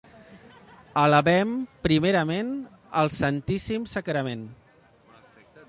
[1.01, 1.51] Alabem
[1.87, 2.49] primerament
[3.03, 4.47] el Santíssim Sagrament.